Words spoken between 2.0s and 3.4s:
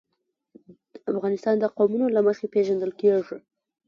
له مخې پېژندل کېږي.